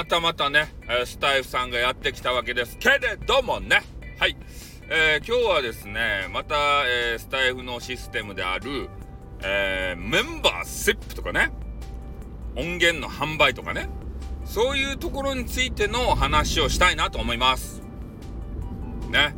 [0.00, 3.82] またまたね、えスタイフさんがやってきたわけですけれどもね。
[4.18, 4.36] はい。
[4.88, 6.54] えー、今日はですね、また、
[6.86, 8.88] えー、スタイフのシステムである、
[9.42, 11.52] えー、メンバーシップとかね、
[12.56, 13.90] 音源の販売とかね、
[14.46, 17.82] そういうところについての話をしたいなと思います。
[19.10, 19.34] ね。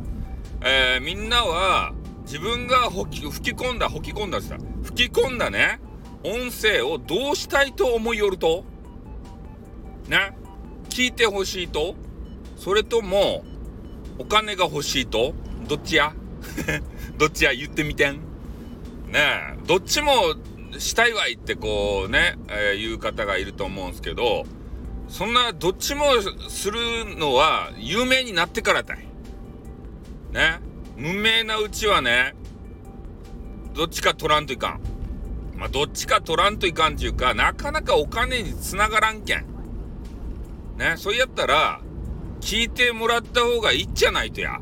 [0.63, 1.91] え、みんなは
[2.21, 4.41] 自分が吹き込んだ、吹き込んだっ
[4.83, 5.81] 吹き込んだね、
[6.23, 8.63] 音声をどうしたいと思いよると？
[10.07, 10.37] ね。
[10.93, 11.95] 聞いてほしいと？
[12.55, 13.43] それとも、
[14.19, 15.33] お金が欲しいと？
[15.67, 16.13] どっちや？
[17.17, 18.17] どっちや言ってみてん？
[19.07, 19.19] ね
[19.55, 20.11] え、どっちも
[20.77, 24.43] したいわいってこうね、えー、言う方がいると思うんですけど、
[25.07, 26.05] そんなどっちも
[26.47, 26.79] する
[27.17, 28.99] のは有名になってからだい。
[30.31, 30.59] ね。
[30.95, 32.35] 無名なうちはね、
[33.73, 34.81] どっちか取らんといかん。
[35.55, 39.52] まあ、どっちか取らんといかんっていうか、なかなかお金につながらんけん。
[40.77, 41.81] ね、そうやったら、
[42.41, 44.59] 聞いてもらった方がいいじゃないとや。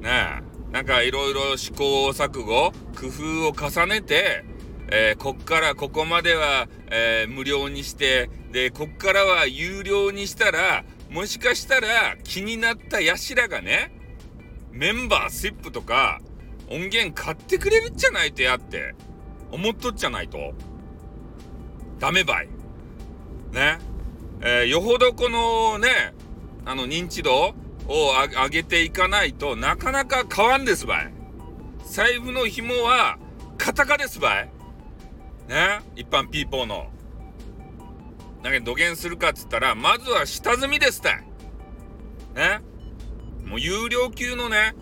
[0.00, 4.44] ねえ、なんかいろいろ試行錯誤、工夫を重ねて、
[4.90, 13.92] えー、こっからここまでは、えー、無料にして、で、こっからは有料にしたら、もしかしたら気になったやしらがね、
[14.72, 16.20] メンバーシップとか
[16.70, 18.94] 音源買ってくれるじゃないとやって
[19.50, 20.54] 思っとっちゃないと。
[21.98, 22.48] ダメばい。
[23.52, 23.78] ね。
[24.44, 25.88] えー、よほどこのね、
[26.64, 27.54] あの認知度を
[27.88, 31.12] 上げていかないとなかなか変わんですばい。
[31.84, 33.18] 財布の紐は
[33.56, 34.50] カタカですばい。
[35.48, 35.80] ね？
[35.94, 36.90] 一般ピーポーの。
[38.42, 41.24] だけど土下するかっつったら、まずは下積みですたい。
[42.34, 42.60] ね？
[43.46, 44.74] もう有料級のね、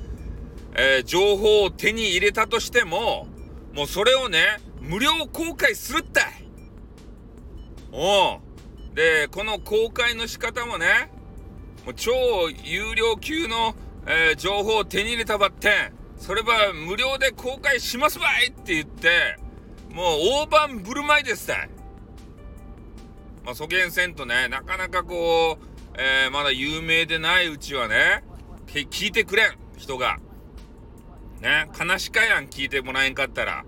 [0.75, 3.27] えー、情報を手に入れたとしても、
[3.75, 6.25] もうそれをね、無料公開するったい。
[7.93, 8.41] おう。
[8.95, 11.11] で、この公開の仕方もね、
[11.85, 12.13] もう超
[12.65, 13.75] 有料級の、
[14.07, 15.73] えー、情報を手に入れたばってん、
[16.19, 19.37] それは無料で公開しますばいって言って、
[19.93, 20.07] もう
[20.45, 21.71] 大盤振る舞いですたい。
[23.45, 28.23] まあ、そげんせんとね、なかなかこう、えー、まだ有名でないうちはね、
[28.67, 30.19] 聞いてくれん、人が。
[31.41, 33.65] ね、悲しかやん、聞いてもらえんかったら。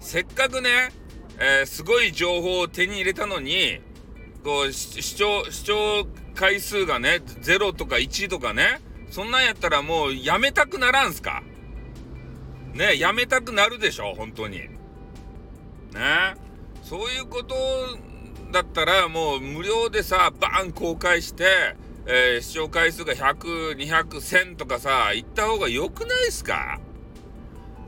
[0.00, 0.92] せっかくね、
[1.38, 3.80] えー、すごい情報を手に入れたのに、
[4.44, 8.80] こう視聴視聴回数がね0とか1とかね
[9.10, 11.42] そんなんやったらもうやめたくならんすか？
[12.74, 14.58] ねやめたくなるでしょ本当に。
[14.58, 14.68] ね？
[16.82, 17.54] そういうこと
[18.50, 21.76] だったらもう無料でさバーン公開して、
[22.06, 26.80] えー、視聴回数が1002001000とかさ行った方が良くないっすか？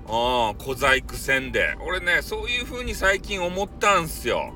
[0.07, 0.11] うん
[0.59, 1.75] 小細工戦で。
[1.87, 4.53] 俺ねそういう風に最近思ったんすよ。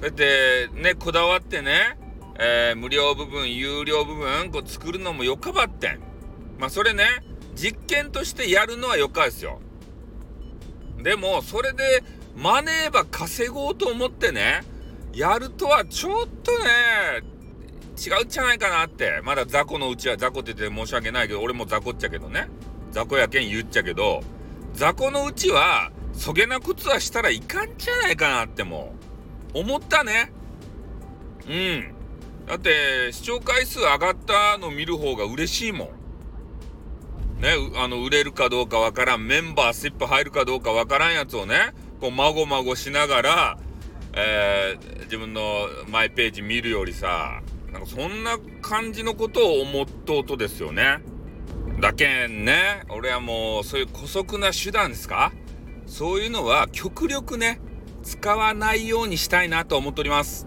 [0.00, 1.98] そうやってね、こだわってね、
[2.38, 6.00] えー、無料部分、有料部分、こう作るのもよかばってん。
[6.58, 7.04] まあそれね、
[7.56, 9.60] 実験としてやるのはよかですよ。
[11.02, 12.04] でも、それで
[12.36, 14.62] マネーば稼ごうと思ってね、
[15.12, 17.28] やるとはちょっとね、
[17.98, 19.20] 違うんじゃないかなって。
[19.24, 22.48] まだ雑魚のうちは雑魚って言って申し訳ないけど、俺も雑魚っちゃけどね。
[22.92, 24.22] 雑魚やけん言っちゃけど、
[24.74, 29.07] 雑魚のうちは、そげな靴はしたらいかんじゃないかなってもう。
[29.54, 30.32] 思ったね。
[31.48, 31.94] うん。
[32.46, 35.88] だって、視聴回数上がったの見る方が嬉しいもん。
[37.40, 43.58] ね、あの、売れるかどうかわからん、メンバーシップ入るかどうかわからんやつをね、こう、まごまごしながら、
[44.14, 45.42] えー、自分の
[45.88, 51.00] マイページ見るよりさ、なんかそんな感じのことを思っとうとですよね。
[51.80, 55.32] だけんね、俺はもう、そういう姑息な手段ですか？
[55.86, 57.60] そういうのは極力ね、
[58.08, 60.46] 使わないようにしたいなと思っております。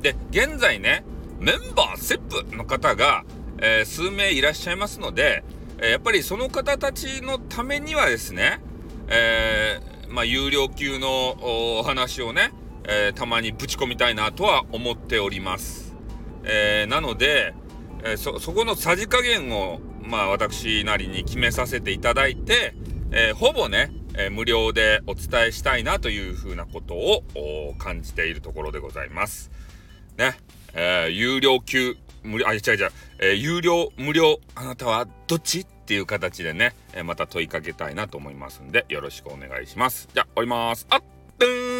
[0.00, 1.04] で、現在ね、
[1.40, 3.24] メンバーセップの方が、
[3.58, 5.42] えー、数名いらっしゃいますので、
[5.78, 8.60] えー、やっぱりその方たちのためにはですね、
[9.08, 12.52] えー、まあ、有料級のお話をね、
[12.84, 15.94] えたまにぶち込みたいなとは思っております。
[16.44, 17.54] えなので、
[18.04, 22.74] えそ、そこのさじ加減を、まあ、私なりに決めさせていただいて、
[23.12, 29.50] えほぼね、えー、無料でお伝えしたいなというふうなことを感じているところでございます。
[30.16, 30.36] ね、
[30.74, 35.60] えー、有料級、無料、あ、違う違う、えー、有料、無料、あなたはどっち？
[35.60, 40.08] っていう形でね、えまた問いかけたいなと思いますんで、よろしくお願いします。
[40.14, 40.86] じゃあ、終わります。
[40.88, 41.79] あっ、ーん